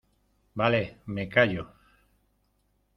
vale, 0.55 0.79
me 1.11 1.27
callo. 1.29 1.63